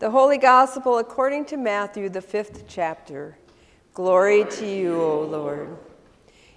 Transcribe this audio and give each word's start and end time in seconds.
The 0.00 0.10
Holy 0.10 0.38
Gospel 0.38 0.96
according 0.96 1.44
to 1.44 1.58
Matthew, 1.58 2.08
the 2.08 2.22
fifth 2.22 2.64
chapter. 2.66 3.36
Glory 3.92 4.46
to 4.46 4.66
you, 4.66 4.98
O 4.98 5.20
Lord. 5.20 5.76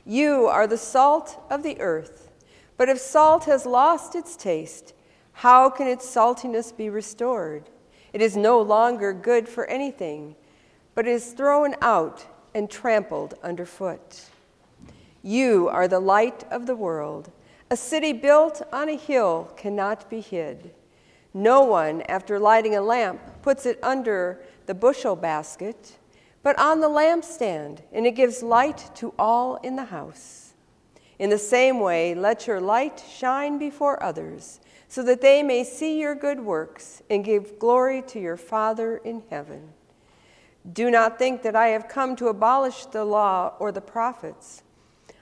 You 0.06 0.46
are 0.46 0.66
the 0.66 0.78
salt 0.78 1.44
of 1.50 1.62
the 1.62 1.78
earth, 1.82 2.32
but 2.78 2.88
if 2.88 3.00
salt 3.00 3.44
has 3.44 3.66
lost 3.66 4.16
its 4.16 4.38
taste, 4.38 4.94
how 5.34 5.70
can 5.70 5.88
its 5.88 6.06
saltiness 6.06 6.72
be 6.72 6.90
restored? 6.90 7.70
It 8.14 8.22
is 8.22 8.38
no 8.38 8.62
longer 8.62 9.12
good 9.12 9.50
for 9.50 9.66
anything, 9.66 10.38
but 10.96 11.06
is 11.06 11.34
thrown 11.34 11.76
out 11.82 12.26
and 12.56 12.70
trampled 12.70 13.34
underfoot. 13.44 14.22
You 15.22 15.68
are 15.68 15.90
the 15.90 16.00
light 16.00 16.46
of 16.50 16.66
the 16.66 16.78
world. 16.78 17.30
A 17.70 17.76
city 17.76 18.14
built 18.14 18.62
on 18.72 18.88
a 18.88 18.96
hill 18.96 19.52
cannot 19.58 20.10
be 20.10 20.22
hid. 20.22 20.72
No 21.34 21.64
one, 21.64 22.04
after 22.04 22.40
lighting 22.40 22.76
a 22.76 22.82
lamp, 22.82 23.20
puts 23.44 23.68
it 23.68 23.78
under 23.84 24.42
the 24.66 24.74
bushel 24.74 25.16
basket, 25.16 26.00
but 26.42 26.58
on 26.58 26.80
the 26.80 26.90
lampstand, 26.90 27.82
and 27.92 28.08
it 28.08 28.16
gives 28.16 28.42
light 28.42 28.90
to 28.96 29.14
all 29.20 29.58
in 29.58 29.76
the 29.76 29.86
house. 29.86 30.54
In 31.20 31.30
the 31.30 31.38
same 31.38 31.80
way, 31.80 32.16
let 32.16 32.48
your 32.48 32.60
light 32.60 33.04
shine 33.08 33.60
before 33.60 34.02
others, 34.02 34.60
so 34.88 35.04
that 35.04 35.22
they 35.22 35.44
may 35.44 35.64
see 35.64 36.00
your 36.00 36.16
good 36.16 36.40
works 36.40 37.02
and 37.10 37.24
give 37.24 37.60
glory 37.60 38.02
to 38.08 38.20
your 38.20 38.38
Father 38.38 38.98
in 38.98 39.24
heaven. 39.30 39.70
Do 40.72 40.90
not 40.90 41.20
think 41.20 41.44
that 41.44 41.56
I 41.56 41.68
have 41.68 41.88
come 41.88 42.16
to 42.18 42.28
abolish 42.28 42.86
the 42.86 43.04
law 43.04 43.54
or 43.60 43.72
the 43.72 43.82
prophets. 43.82 44.64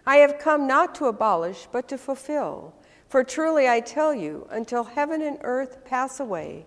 I 0.05 0.17
have 0.17 0.39
come 0.39 0.67
not 0.67 0.95
to 0.95 1.05
abolish, 1.05 1.67
but 1.71 1.87
to 1.89 1.97
fulfill. 1.97 2.73
For 3.07 3.23
truly 3.23 3.67
I 3.67 3.79
tell 3.79 4.13
you, 4.13 4.47
until 4.49 4.83
heaven 4.83 5.21
and 5.21 5.37
earth 5.41 5.83
pass 5.83 6.19
away, 6.19 6.65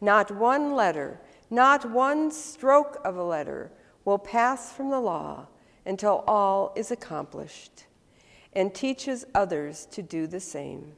not 0.00 0.30
one 0.30 0.74
letter, 0.74 1.20
not 1.50 1.90
one 1.90 2.30
stroke 2.30 3.00
of 3.04 3.16
a 3.16 3.24
letter 3.24 3.70
will 4.04 4.18
pass 4.18 4.72
from 4.72 4.90
the 4.90 5.00
law 5.00 5.46
until 5.86 6.24
all 6.26 6.72
is 6.76 6.90
accomplished, 6.90 7.86
and 8.52 8.74
teaches 8.74 9.24
others 9.34 9.86
to 9.86 10.02
do 10.02 10.26
the 10.26 10.40
same. 10.40 10.92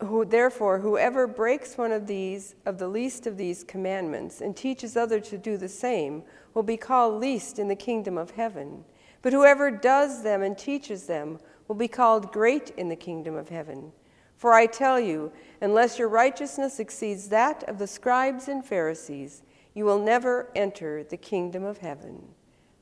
Who, 0.00 0.24
therefore, 0.24 0.80
whoever 0.80 1.26
breaks 1.26 1.78
one 1.78 1.92
of 1.92 2.06
these, 2.06 2.56
of 2.66 2.78
the 2.78 2.88
least 2.88 3.26
of 3.26 3.36
these 3.36 3.64
commandments, 3.64 4.40
and 4.40 4.56
teaches 4.56 4.96
others 4.96 5.28
to 5.28 5.38
do 5.38 5.56
the 5.56 5.68
same, 5.68 6.24
will 6.52 6.62
be 6.62 6.76
called 6.76 7.20
least 7.20 7.58
in 7.58 7.68
the 7.68 7.76
kingdom 7.76 8.18
of 8.18 8.32
heaven. 8.32 8.84
But 9.22 9.32
whoever 9.32 9.70
does 9.70 10.22
them 10.22 10.42
and 10.42 10.58
teaches 10.58 11.06
them 11.06 11.38
will 11.68 11.76
be 11.76 11.88
called 11.88 12.32
great 12.32 12.70
in 12.76 12.88
the 12.88 12.96
kingdom 12.96 13.36
of 13.36 13.48
heaven. 13.48 13.92
For 14.36 14.52
I 14.52 14.66
tell 14.66 15.00
you, 15.00 15.32
unless 15.60 15.98
your 15.98 16.08
righteousness 16.08 16.78
exceeds 16.78 17.28
that 17.28 17.62
of 17.68 17.78
the 17.78 17.86
scribes 17.86 18.48
and 18.48 18.64
Pharisees, 18.64 19.42
you 19.74 19.84
will 19.84 19.98
never 19.98 20.50
enter 20.54 21.02
the 21.02 21.16
kingdom 21.16 21.64
of 21.64 21.78
heaven. 21.78 22.22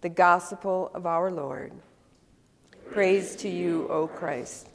The 0.01 0.09
gospel 0.09 0.91
of 0.95 1.07
our 1.07 1.31
Lord. 1.31 1.73
Praise 2.91 3.37
to 3.37 3.49
you, 3.49 3.87
O 3.89 4.07
Christ. 4.07 4.69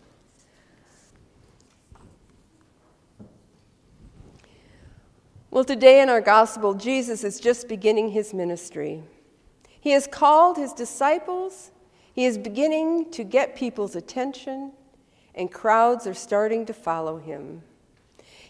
Well, 5.52 5.64
today 5.64 6.02
in 6.02 6.10
our 6.10 6.22
gospel, 6.22 6.74
Jesus 6.74 7.24
is 7.24 7.40
just 7.40 7.68
beginning 7.68 8.10
his 8.10 8.34
ministry. 8.34 9.04
He 9.80 9.92
has 9.92 10.08
called 10.08 10.58
his 10.58 10.74
disciples 10.74 11.72
he 12.18 12.26
is 12.26 12.40
beginning 12.40 13.12
to 13.12 13.24
get 13.24 13.56
people's 13.56 13.96
attention, 13.96 14.72
and 15.38 15.52
crowds 15.52 16.06
are 16.08 16.14
starting 16.14 16.66
to 16.66 16.74
follow 16.74 17.18
him. 17.18 17.62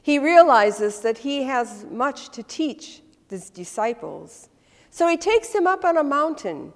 He 0.02 0.17
realizes 0.17 1.02
that 1.02 1.19
he 1.19 1.44
has 1.44 1.85
much 1.91 2.29
to 2.29 2.41
teach 2.41 3.02
his 3.29 3.49
disciples. 3.49 4.49
So 4.89 5.07
he 5.07 5.17
takes 5.17 5.49
them 5.49 5.67
up 5.67 5.83
on 5.83 5.97
a 5.97 6.03
mountain 6.03 6.73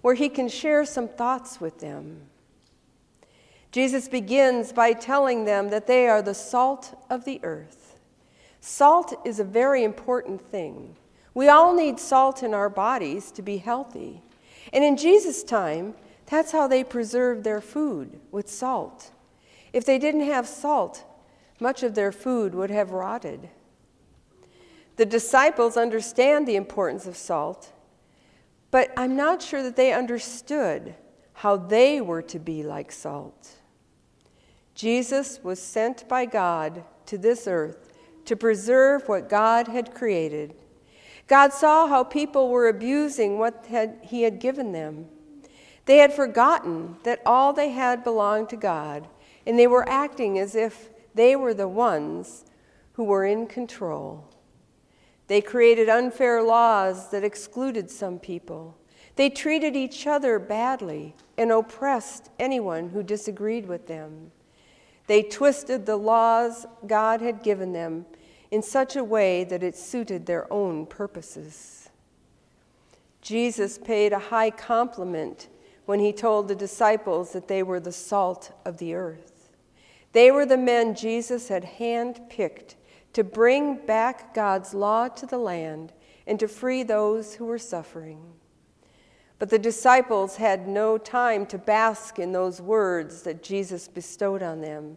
where 0.00 0.14
he 0.14 0.28
can 0.28 0.48
share 0.48 0.84
some 0.84 1.08
thoughts 1.08 1.60
with 1.60 1.78
them. 1.78 2.22
Jesus 3.70 4.08
begins 4.08 4.72
by 4.72 4.92
telling 4.92 5.44
them 5.44 5.70
that 5.70 5.86
they 5.86 6.08
are 6.08 6.20
the 6.20 6.34
salt 6.34 7.00
of 7.08 7.24
the 7.24 7.40
earth. 7.44 8.00
Salt 8.60 9.14
is 9.24 9.40
a 9.40 9.44
very 9.44 9.84
important 9.84 10.40
thing. 10.50 10.96
We 11.34 11.48
all 11.48 11.74
need 11.74 11.98
salt 11.98 12.42
in 12.42 12.52
our 12.52 12.68
bodies 12.68 13.30
to 13.32 13.42
be 13.42 13.56
healthy. 13.58 14.22
And 14.72 14.84
in 14.84 14.96
Jesus' 14.96 15.42
time, 15.42 15.94
that's 16.26 16.52
how 16.52 16.66
they 16.66 16.84
preserved 16.84 17.44
their 17.44 17.60
food, 17.60 18.20
with 18.30 18.50
salt. 18.50 19.10
If 19.72 19.84
they 19.84 19.98
didn't 19.98 20.26
have 20.26 20.46
salt, 20.46 21.04
much 21.60 21.82
of 21.82 21.94
their 21.94 22.12
food 22.12 22.54
would 22.54 22.70
have 22.70 22.90
rotted. 22.90 23.48
The 24.96 25.06
disciples 25.06 25.76
understand 25.76 26.46
the 26.46 26.56
importance 26.56 27.06
of 27.06 27.16
salt, 27.16 27.72
but 28.70 28.92
I'm 28.96 29.16
not 29.16 29.40
sure 29.42 29.62
that 29.62 29.76
they 29.76 29.92
understood 29.92 30.94
how 31.34 31.56
they 31.56 32.00
were 32.00 32.22
to 32.22 32.38
be 32.38 32.62
like 32.62 32.92
salt. 32.92 33.52
Jesus 34.74 35.40
was 35.42 35.60
sent 35.60 36.08
by 36.08 36.26
God 36.26 36.84
to 37.06 37.18
this 37.18 37.46
earth 37.46 37.92
to 38.24 38.36
preserve 38.36 39.08
what 39.08 39.28
God 39.28 39.68
had 39.68 39.94
created. 39.94 40.54
God 41.26 41.52
saw 41.52 41.86
how 41.86 42.04
people 42.04 42.48
were 42.48 42.68
abusing 42.68 43.38
what 43.38 43.66
had, 43.66 43.98
He 44.02 44.22
had 44.22 44.38
given 44.38 44.72
them. 44.72 45.06
They 45.86 45.98
had 45.98 46.12
forgotten 46.12 46.96
that 47.02 47.22
all 47.26 47.52
they 47.52 47.70
had 47.70 48.04
belonged 48.04 48.48
to 48.50 48.56
God, 48.56 49.08
and 49.46 49.58
they 49.58 49.66
were 49.66 49.88
acting 49.88 50.38
as 50.38 50.54
if 50.54 50.90
they 51.14 51.36
were 51.36 51.54
the 51.54 51.68
ones 51.68 52.44
who 52.94 53.04
were 53.04 53.24
in 53.24 53.46
control. 53.46 54.28
They 55.26 55.40
created 55.40 55.88
unfair 55.88 56.42
laws 56.42 57.10
that 57.10 57.24
excluded 57.24 57.90
some 57.90 58.18
people. 58.18 58.76
They 59.16 59.30
treated 59.30 59.76
each 59.76 60.06
other 60.06 60.38
badly 60.38 61.14
and 61.36 61.50
oppressed 61.50 62.30
anyone 62.38 62.90
who 62.90 63.02
disagreed 63.02 63.66
with 63.66 63.86
them. 63.86 64.30
They 65.06 65.22
twisted 65.22 65.84
the 65.84 65.96
laws 65.96 66.66
God 66.86 67.20
had 67.20 67.42
given 67.42 67.72
them 67.72 68.06
in 68.50 68.62
such 68.62 68.96
a 68.96 69.04
way 69.04 69.44
that 69.44 69.62
it 69.62 69.76
suited 69.76 70.26
their 70.26 70.50
own 70.52 70.86
purposes. 70.86 71.90
Jesus 73.20 73.78
paid 73.78 74.12
a 74.12 74.18
high 74.18 74.50
compliment 74.50 75.48
when 75.86 76.00
he 76.00 76.12
told 76.12 76.48
the 76.48 76.54
disciples 76.54 77.32
that 77.32 77.48
they 77.48 77.62
were 77.62 77.80
the 77.80 77.92
salt 77.92 78.52
of 78.64 78.78
the 78.78 78.94
earth. 78.94 79.31
They 80.12 80.30
were 80.30 80.46
the 80.46 80.56
men 80.56 80.94
Jesus 80.94 81.48
had 81.48 81.64
handpicked 81.78 82.74
to 83.14 83.24
bring 83.24 83.84
back 83.86 84.34
God's 84.34 84.74
law 84.74 85.08
to 85.08 85.26
the 85.26 85.38
land 85.38 85.92
and 86.26 86.38
to 86.40 86.48
free 86.48 86.82
those 86.82 87.34
who 87.34 87.46
were 87.46 87.58
suffering. 87.58 88.22
But 89.38 89.50
the 89.50 89.58
disciples 89.58 90.36
had 90.36 90.68
no 90.68 90.98
time 90.98 91.46
to 91.46 91.58
bask 91.58 92.18
in 92.18 92.32
those 92.32 92.60
words 92.60 93.22
that 93.22 93.42
Jesus 93.42 93.88
bestowed 93.88 94.42
on 94.42 94.60
them. 94.60 94.96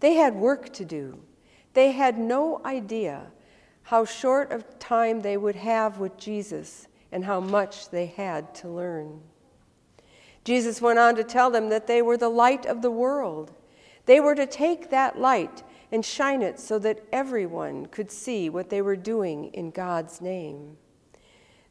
They 0.00 0.14
had 0.14 0.34
work 0.34 0.72
to 0.74 0.84
do. 0.84 1.20
They 1.74 1.92
had 1.92 2.18
no 2.18 2.62
idea 2.64 3.26
how 3.82 4.04
short 4.04 4.52
of 4.52 4.78
time 4.78 5.20
they 5.20 5.36
would 5.36 5.56
have 5.56 5.98
with 5.98 6.16
Jesus 6.16 6.88
and 7.12 7.24
how 7.24 7.40
much 7.40 7.90
they 7.90 8.06
had 8.06 8.54
to 8.56 8.68
learn. 8.68 9.20
Jesus 10.44 10.80
went 10.80 10.98
on 10.98 11.14
to 11.16 11.24
tell 11.24 11.50
them 11.50 11.68
that 11.68 11.86
they 11.86 12.00
were 12.00 12.16
the 12.16 12.28
light 12.28 12.66
of 12.66 12.80
the 12.80 12.90
world. 12.90 13.52
They 14.06 14.20
were 14.20 14.34
to 14.34 14.46
take 14.46 14.90
that 14.90 15.18
light 15.18 15.62
and 15.90 16.04
shine 16.04 16.42
it 16.42 16.58
so 16.58 16.78
that 16.80 17.04
everyone 17.12 17.86
could 17.86 18.10
see 18.10 18.50
what 18.50 18.70
they 18.70 18.82
were 18.82 18.96
doing 18.96 19.46
in 19.54 19.70
God's 19.70 20.20
name. 20.20 20.76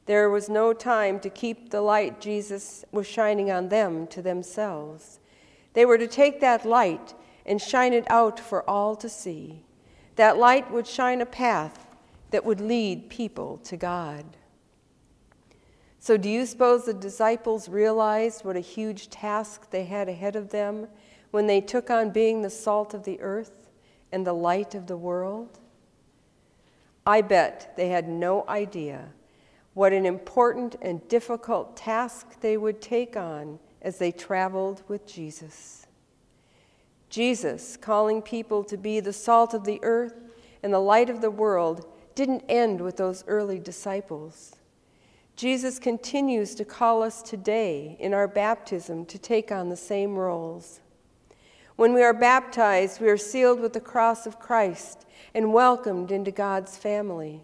There 0.05 0.29
was 0.29 0.49
no 0.49 0.73
time 0.73 1.19
to 1.21 1.29
keep 1.29 1.69
the 1.69 1.81
light 1.81 2.19
Jesus 2.19 2.83
was 2.91 3.07
shining 3.07 3.51
on 3.51 3.69
them 3.69 4.07
to 4.07 4.21
themselves. 4.21 5.19
They 5.73 5.85
were 5.85 5.97
to 5.97 6.07
take 6.07 6.39
that 6.41 6.65
light 6.65 7.13
and 7.45 7.61
shine 7.61 7.93
it 7.93 8.09
out 8.09 8.39
for 8.39 8.69
all 8.69 8.95
to 8.97 9.09
see. 9.09 9.63
That 10.15 10.37
light 10.37 10.71
would 10.71 10.87
shine 10.87 11.21
a 11.21 11.25
path 11.25 11.87
that 12.31 12.45
would 12.45 12.61
lead 12.61 13.09
people 13.09 13.57
to 13.63 13.77
God. 13.77 14.25
So, 15.99 16.17
do 16.17 16.29
you 16.29 16.45
suppose 16.45 16.83
the 16.83 16.93
disciples 16.93 17.69
realized 17.69 18.43
what 18.43 18.57
a 18.57 18.61
huge 18.61 19.09
task 19.09 19.69
they 19.69 19.85
had 19.85 20.09
ahead 20.09 20.35
of 20.35 20.49
them 20.49 20.87
when 21.33 21.47
they 21.47 21.59
took 21.59 21.89
on 21.89 22.11
being 22.11 22.43
the 22.43 22.49
salt 22.49 22.93
of 22.93 23.05
the 23.05 23.19
earth 23.19 23.71
and 24.11 24.27
the 24.27 24.33
light 24.33 24.75
of 24.75 24.85
the 24.85 24.95
world? 24.95 25.57
I 27.07 27.21
bet 27.21 27.73
they 27.75 27.89
had 27.89 28.07
no 28.07 28.45
idea 28.47 29.09
what 29.73 29.93
an 29.93 30.05
important 30.05 30.75
and 30.79 31.07
difficult 31.07 31.75
task 31.75 32.39
they 32.41 32.55
would 32.55 32.79
take 32.79 33.17
on 33.17 33.57
as 33.81 33.97
they 33.97 34.11
traveled 34.11 34.83
with 34.87 35.07
Jesus. 35.07 35.87
Jesus, 37.09 37.77
calling 37.77 38.21
people 38.21 38.63
to 38.65 38.77
be 38.77 38.99
the 38.99 39.11
salt 39.11 39.55
of 39.55 39.63
the 39.63 39.79
earth 39.81 40.13
and 40.61 40.71
the 40.71 40.77
light 40.77 41.09
of 41.09 41.19
the 41.19 41.31
world, 41.31 41.87
didn't 42.13 42.43
end 42.47 42.79
with 42.79 42.97
those 42.97 43.23
early 43.25 43.57
disciples. 43.57 44.57
Jesus 45.35 45.79
continues 45.79 46.53
to 46.53 46.63
call 46.63 47.01
us 47.01 47.23
today 47.23 47.97
in 47.99 48.13
our 48.13 48.27
baptism 48.27 49.03
to 49.07 49.17
take 49.17 49.51
on 49.51 49.69
the 49.69 49.75
same 49.75 50.15
roles. 50.15 50.79
When 51.75 51.93
we 51.93 52.03
are 52.03 52.13
baptized, 52.13 53.01
we 53.01 53.09
are 53.09 53.17
sealed 53.17 53.59
with 53.59 53.73
the 53.73 53.79
cross 53.79 54.27
of 54.27 54.39
Christ 54.39 55.05
and 55.33 55.53
welcomed 55.53 56.11
into 56.11 56.31
God's 56.31 56.77
family. 56.77 57.41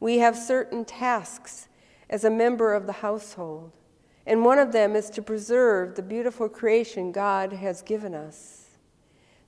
We 0.00 0.18
have 0.18 0.36
certain 0.36 0.84
tasks 0.84 1.68
as 2.10 2.24
a 2.24 2.30
member 2.30 2.74
of 2.74 2.86
the 2.86 2.92
household, 2.92 3.72
and 4.26 4.44
one 4.44 4.58
of 4.58 4.72
them 4.72 4.96
is 4.96 5.08
to 5.10 5.22
preserve 5.22 5.94
the 5.94 6.02
beautiful 6.02 6.48
creation 6.48 7.12
God 7.12 7.52
has 7.52 7.80
given 7.82 8.14
us. 8.14 8.70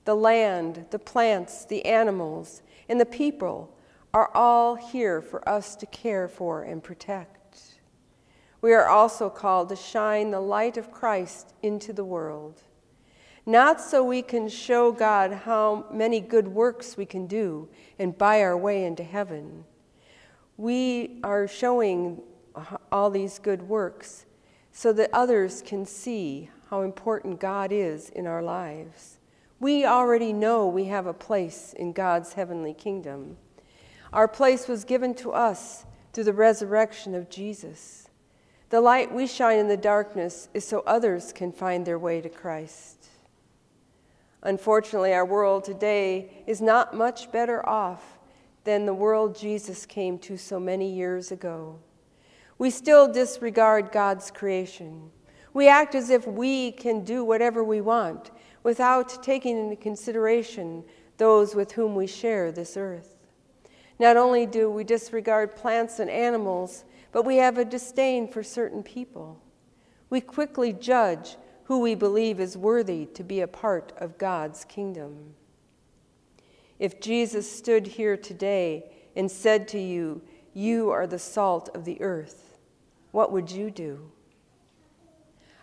The 0.05 0.15
land, 0.15 0.87
the 0.91 0.99
plants, 0.99 1.65
the 1.65 1.85
animals, 1.85 2.63
and 2.87 2.99
the 2.99 3.05
people 3.05 3.75
are 4.13 4.31
all 4.33 4.75
here 4.75 5.21
for 5.21 5.47
us 5.47 5.75
to 5.77 5.85
care 5.85 6.27
for 6.27 6.63
and 6.63 6.83
protect. 6.83 7.79
We 8.61 8.73
are 8.73 8.87
also 8.87 9.29
called 9.29 9.69
to 9.69 9.75
shine 9.75 10.31
the 10.31 10.39
light 10.39 10.77
of 10.77 10.91
Christ 10.91 11.53
into 11.61 11.93
the 11.93 12.05
world. 12.05 12.61
Not 13.45 13.81
so 13.81 14.03
we 14.03 14.21
can 14.21 14.49
show 14.49 14.91
God 14.91 15.33
how 15.33 15.85
many 15.91 16.19
good 16.19 16.47
works 16.47 16.95
we 16.95 17.05
can 17.05 17.25
do 17.25 17.69
and 17.97 18.17
buy 18.17 18.41
our 18.41 18.57
way 18.57 18.85
into 18.85 19.03
heaven. 19.03 19.65
We 20.57 21.19
are 21.23 21.47
showing 21.47 22.21
all 22.91 23.09
these 23.09 23.39
good 23.39 23.63
works 23.63 24.25
so 24.71 24.93
that 24.93 25.09
others 25.11 25.63
can 25.65 25.85
see 25.85 26.49
how 26.69 26.81
important 26.81 27.39
God 27.39 27.71
is 27.71 28.09
in 28.09 28.27
our 28.27 28.43
lives. 28.43 29.17
We 29.59 29.85
already 29.85 30.33
know 30.33 30.67
we 30.67 30.85
have 30.85 31.07
a 31.07 31.13
place 31.13 31.73
in 31.73 31.93
God's 31.93 32.33
heavenly 32.33 32.73
kingdom. 32.73 33.37
Our 34.13 34.27
place 34.27 34.67
was 34.67 34.83
given 34.83 35.13
to 35.15 35.31
us 35.31 35.85
through 36.13 36.25
the 36.25 36.33
resurrection 36.33 37.15
of 37.15 37.29
Jesus. 37.29 38.07
The 38.69 38.81
light 38.81 39.13
we 39.13 39.27
shine 39.27 39.59
in 39.59 39.67
the 39.67 39.77
darkness 39.77 40.47
is 40.53 40.65
so 40.65 40.83
others 40.85 41.33
can 41.33 41.51
find 41.51 41.85
their 41.85 41.99
way 41.99 42.21
to 42.21 42.29
Christ. 42.29 43.09
Unfortunately, 44.43 45.13
our 45.13 45.25
world 45.25 45.63
today 45.63 46.43
is 46.47 46.61
not 46.61 46.95
much 46.95 47.31
better 47.31 47.67
off 47.67 48.17
than 48.63 48.85
the 48.85 48.93
world 48.93 49.37
Jesus 49.37 49.85
came 49.85 50.17
to 50.19 50.37
so 50.37 50.59
many 50.59 50.91
years 50.91 51.31
ago. 51.31 51.79
We 52.57 52.69
still 52.69 53.11
disregard 53.11 53.91
God's 53.91 54.31
creation. 54.31 55.11
We 55.53 55.67
act 55.67 55.95
as 55.95 56.09
if 56.09 56.27
we 56.27 56.71
can 56.71 57.03
do 57.03 57.23
whatever 57.23 57.63
we 57.63 57.81
want 57.81 58.31
without 58.63 59.23
taking 59.23 59.57
into 59.57 59.75
consideration 59.75 60.83
those 61.17 61.55
with 61.55 61.73
whom 61.73 61.95
we 61.95 62.07
share 62.07 62.51
this 62.51 62.77
earth. 62.77 63.17
Not 63.99 64.17
only 64.17 64.45
do 64.45 64.69
we 64.71 64.83
disregard 64.83 65.55
plants 65.55 65.99
and 65.99 66.09
animals, 66.09 66.83
but 67.11 67.25
we 67.25 67.37
have 67.37 67.57
a 67.57 67.65
disdain 67.65 68.27
for 68.27 68.41
certain 68.41 68.81
people. 68.81 69.39
We 70.09 70.21
quickly 70.21 70.73
judge 70.73 71.37
who 71.71 71.79
we 71.79 71.95
believe 71.95 72.41
is 72.41 72.57
worthy 72.57 73.05
to 73.05 73.23
be 73.23 73.39
a 73.39 73.47
part 73.47 73.93
of 73.95 74.17
God's 74.17 74.65
kingdom. 74.65 75.35
If 76.79 76.99
Jesus 76.99 77.49
stood 77.49 77.87
here 77.87 78.17
today 78.17 78.91
and 79.15 79.31
said 79.31 79.69
to 79.69 79.79
you, 79.79 80.21
You 80.53 80.89
are 80.89 81.07
the 81.07 81.17
salt 81.17 81.69
of 81.73 81.85
the 81.85 82.01
earth, 82.01 82.57
what 83.11 83.31
would 83.31 83.49
you 83.49 83.71
do? 83.71 84.11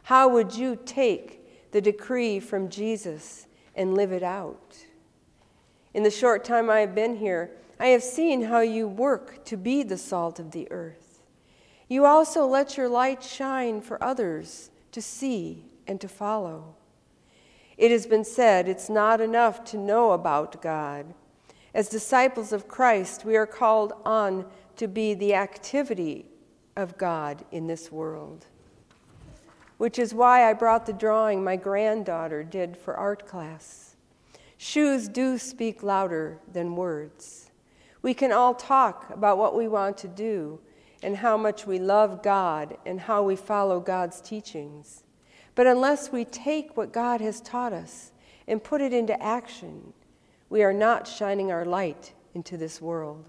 How 0.05 0.31
would 0.31 0.55
you 0.55 0.81
take 0.82 1.72
the 1.72 1.82
decree 1.82 2.40
from 2.40 2.70
Jesus 2.70 3.46
and 3.75 3.94
live 3.94 4.10
it 4.10 4.22
out? 4.22 4.78
In 5.93 6.05
the 6.05 6.10
short 6.10 6.43
time 6.43 6.70
I 6.70 6.81
have 6.81 6.94
been 6.94 7.16
here, 7.16 7.50
I 7.78 7.88
have 7.88 8.02
seen 8.02 8.44
how 8.44 8.60
you 8.60 8.88
work 8.88 9.44
to 9.44 9.58
be 9.58 9.82
the 9.82 9.99
salt 9.99 10.40
of 10.40 10.52
the 10.52 10.72
earth. 10.72 11.20
You 11.87 12.06
also 12.06 12.46
let 12.46 12.78
your 12.78 12.88
light 12.88 13.22
shine 13.22 13.82
for 13.82 14.02
others 14.02 14.70
to 14.93 15.02
see 15.02 15.68
and 15.88 16.00
to 16.00 16.08
follow. 16.08 16.76
It 17.76 17.90
has 17.90 18.06
been 18.06 18.25
said 18.25 18.69
it's 18.69 18.90
not 18.90 19.20
enough 19.20 19.64
to 19.67 19.76
know 19.76 20.12
about 20.12 20.61
God. 20.62 21.14
As 21.75 21.88
disciples 21.88 22.52
of 22.52 22.69
Christ, 22.69 23.25
we 23.25 23.37
are 23.37 23.46
called 23.46 23.94
on 24.05 24.46
to 24.76 24.87
be 24.87 25.14
the 25.14 25.35
activity 25.35 26.26
of 26.76 26.96
God 26.99 27.44
in 27.50 27.67
this 27.67 27.90
world. 27.90 28.46
Which 29.79 29.99
is 29.99 30.12
why 30.12 30.49
I 30.49 30.52
brought 30.55 30.87
the 30.87 30.93
drawing 30.93 31.43
my 31.43 31.56
granddaughter 31.56 32.43
did 32.43 32.76
for 32.76 32.96
art 32.96 33.26
class. 33.26 33.96
Shoes 34.56 35.08
do 35.08 35.38
speak 35.38 35.84
louder 35.84 36.38
than 36.52 36.75
words. 36.75 37.50
We 38.02 38.12
can 38.12 38.32
all 38.32 38.55
talk 38.55 39.08
about 39.11 39.38
what 39.38 39.56
we 39.56 39.69
want 39.69 39.96
to 39.99 40.08
do 40.08 40.58
and 41.02 41.17
how 41.17 41.37
much 41.37 41.64
we 41.64 41.79
love 41.79 42.23
God 42.23 42.76
and 42.84 42.99
how 42.99 43.23
we 43.23 43.37
follow 43.37 43.79
God's 43.79 44.20
teachings. 44.20 45.05
But 45.58 45.66
unless 45.66 46.12
we 46.12 46.25
take 46.25 46.76
what 46.76 46.93
God 46.93 47.20
has 47.20 47.40
taught 47.40 47.72
us 47.72 48.12
and 48.46 48.62
put 48.62 48.81
it 48.81 48.93
into 48.93 49.20
action, 49.20 49.93
we 50.50 50.62
are 50.62 50.72
not 50.72 51.08
shining 51.08 51.50
our 51.50 51.64
light 51.64 52.12
into 52.32 52.56
this 52.56 52.81
world. 52.81 53.25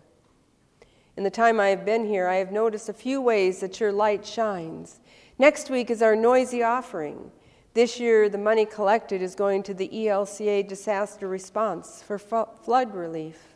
In 1.18 1.24
the 1.24 1.31
time 1.31 1.60
I 1.60 1.70
have 1.70 1.86
been 1.86 2.06
here, 2.06 2.28
I 2.28 2.36
have 2.36 2.52
noticed 2.52 2.88
a 2.88 2.94
few 2.94 3.20
ways 3.20 3.62
that 3.62 3.80
your 3.80 3.92
light 3.92 4.28
shines. 4.28 5.00
Next 5.40 5.72
week 5.72 5.90
is 5.90 6.04
our 6.04 6.16
noisy 6.16 6.62
offering. 6.62 7.31
This 7.74 8.00
year, 8.00 8.30
the 8.30 8.38
money 8.38 8.68
collected 8.68 9.24
is 9.24 9.34
going 9.34 9.64
to 9.64 9.74
the 9.74 9.90
ELCA 9.90 10.68
disaster 10.68 11.28
response 11.28 12.04
for 12.04 12.20
flood 12.20 12.94
relief. 12.94 13.56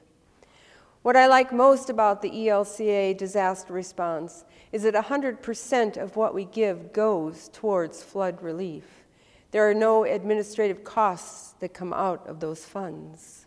What 1.03 1.17
I 1.17 1.27
like 1.27 1.51
most 1.51 1.89
about 1.89 2.21
the 2.21 2.31
ELCA 2.31 3.17
disaster 3.17 3.73
response 3.73 4.45
is 4.71 4.83
that 4.83 4.93
100% 4.93 5.97
of 5.97 6.15
what 6.15 6.33
we 6.33 6.45
give 6.45 6.93
goes 6.93 7.49
towards 7.51 8.01
flood 8.01 8.41
relief. 8.41 8.85
There 9.51 9.69
are 9.69 9.73
no 9.73 10.05
administrative 10.05 10.85
costs 10.85 11.55
that 11.59 11.73
come 11.73 11.91
out 11.91 12.25
of 12.25 12.39
those 12.39 12.63
funds. 12.63 13.45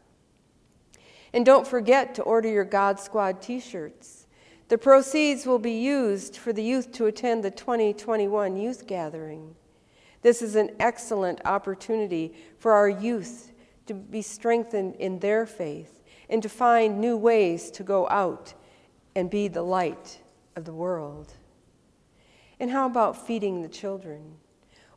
And 1.32 1.46
don't 1.46 1.66
forget 1.66 2.14
to 2.16 2.22
order 2.22 2.48
your 2.48 2.64
God 2.64 3.00
Squad 3.00 3.40
t 3.40 3.58
shirts. 3.58 4.26
The 4.68 4.76
proceeds 4.76 5.46
will 5.46 5.58
be 5.58 5.78
used 5.78 6.36
for 6.36 6.52
the 6.52 6.62
youth 6.62 6.92
to 6.92 7.06
attend 7.06 7.42
the 7.42 7.50
2021 7.50 8.58
youth 8.58 8.86
gathering. 8.86 9.54
This 10.20 10.42
is 10.42 10.56
an 10.56 10.72
excellent 10.78 11.40
opportunity 11.46 12.34
for 12.58 12.72
our 12.72 12.88
youth 12.88 13.52
to 13.86 13.94
be 13.94 14.20
strengthened 14.20 14.96
in 14.96 15.20
their 15.20 15.46
faith 15.46 15.96
and 16.28 16.42
to 16.42 16.48
find 16.48 17.00
new 17.00 17.16
ways 17.16 17.70
to 17.72 17.82
go 17.82 18.08
out 18.08 18.54
and 19.14 19.30
be 19.30 19.48
the 19.48 19.62
light 19.62 20.20
of 20.56 20.64
the 20.64 20.72
world. 20.72 21.32
And 22.58 22.70
how 22.70 22.86
about 22.86 23.26
feeding 23.26 23.62
the 23.62 23.68
children? 23.68 24.36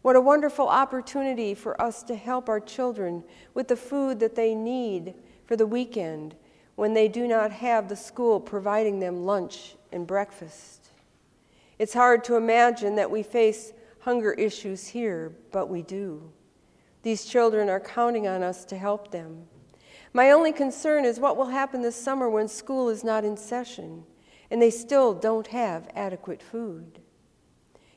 What 0.01 0.15
a 0.15 0.21
wonderful 0.21 0.67
opportunity 0.67 1.53
for 1.53 1.79
us 1.81 2.03
to 2.03 2.15
help 2.15 2.47
our 2.47 2.59
children 2.59 3.23
with 3.53 3.67
the 3.67 3.75
food 3.75 4.19
that 4.21 4.35
they 4.35 4.55
need 4.55 5.13
for 5.45 5.55
the 5.55 5.67
weekend 5.67 6.35
when 6.75 6.93
they 6.93 7.09
do 7.09 7.27
not 7.27 7.51
have 7.51 7.89
the 7.89 7.95
school 7.95 8.39
providing 8.39 8.99
them 8.99 9.25
lunch 9.25 9.75
and 9.91 10.07
breakfast. 10.07 10.91
It's 11.77 11.93
hard 11.93 12.23
to 12.25 12.37
imagine 12.37 12.95
that 12.95 13.11
we 13.11 13.23
face 13.23 13.73
hunger 13.99 14.31
issues 14.33 14.87
here, 14.87 15.33
but 15.51 15.67
we 15.67 15.81
do. 15.81 16.31
These 17.03 17.25
children 17.25 17.69
are 17.69 17.79
counting 17.79 18.27
on 18.27 18.43
us 18.43 18.63
to 18.65 18.77
help 18.77 19.11
them. 19.11 19.47
My 20.13 20.31
only 20.31 20.51
concern 20.51 21.05
is 21.05 21.19
what 21.19 21.37
will 21.37 21.47
happen 21.47 21.81
this 21.81 21.95
summer 21.95 22.29
when 22.29 22.47
school 22.47 22.89
is 22.89 23.03
not 23.03 23.23
in 23.23 23.37
session 23.37 24.03
and 24.49 24.61
they 24.61 24.71
still 24.71 25.13
don't 25.13 25.47
have 25.47 25.89
adequate 25.95 26.41
food. 26.41 26.99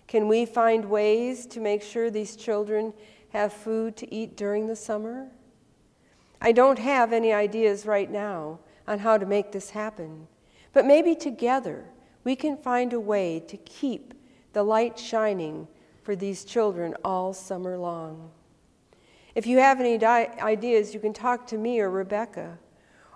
Can 0.06 0.28
we 0.28 0.44
find 0.44 0.84
ways 0.84 1.46
to 1.46 1.60
make 1.60 1.82
sure 1.82 2.10
these 2.10 2.36
children 2.36 2.92
have 3.30 3.52
food 3.52 3.96
to 3.96 4.14
eat 4.14 4.36
during 4.36 4.66
the 4.66 4.76
summer? 4.76 5.28
I 6.40 6.52
don't 6.52 6.78
have 6.78 7.12
any 7.12 7.32
ideas 7.32 7.86
right 7.86 8.10
now 8.10 8.58
on 8.86 8.98
how 8.98 9.16
to 9.16 9.24
make 9.24 9.52
this 9.52 9.70
happen, 9.70 10.26
but 10.74 10.84
maybe 10.84 11.14
together 11.14 11.84
we 12.24 12.36
can 12.36 12.56
find 12.56 12.92
a 12.92 13.00
way 13.00 13.40
to 13.48 13.56
keep 13.56 14.12
the 14.52 14.62
light 14.62 14.98
shining 14.98 15.66
for 16.02 16.14
these 16.14 16.44
children 16.44 16.94
all 17.04 17.32
summer 17.32 17.78
long. 17.78 18.30
If 19.34 19.46
you 19.46 19.58
have 19.58 19.80
any 19.80 19.98
di- 19.98 20.30
ideas, 20.40 20.94
you 20.94 21.00
can 21.00 21.12
talk 21.12 21.46
to 21.48 21.58
me 21.58 21.80
or 21.80 21.90
Rebecca. 21.90 22.58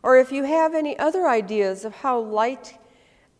Or 0.02 0.16
if 0.16 0.32
you 0.32 0.44
have 0.44 0.74
any 0.74 0.98
other 0.98 1.26
ideas 1.26 1.84
of 1.84 1.96
how 1.96 2.18
light 2.18 2.78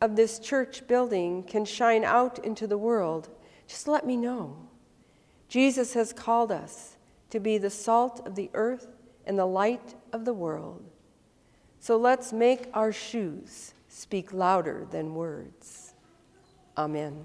of 0.00 0.16
this 0.16 0.38
church 0.38 0.86
building 0.86 1.42
can 1.44 1.64
shine 1.64 2.04
out 2.04 2.44
into 2.44 2.66
the 2.66 2.78
world, 2.78 3.28
just 3.66 3.88
let 3.88 4.06
me 4.06 4.16
know. 4.16 4.56
Jesus 5.48 5.94
has 5.94 6.12
called 6.12 6.52
us 6.52 6.96
to 7.30 7.40
be 7.40 7.56
the 7.58 7.70
salt 7.70 8.26
of 8.26 8.34
the 8.34 8.50
earth 8.52 8.88
and 9.26 9.38
the 9.38 9.46
light 9.46 9.94
of 10.12 10.24
the 10.24 10.34
world. 10.34 10.84
So 11.80 11.96
let's 11.96 12.32
make 12.32 12.68
our 12.74 12.92
shoes 12.92 13.74
speak 13.88 14.32
louder 14.32 14.86
than 14.90 15.14
words. 15.14 15.94
Amen. 16.76 17.24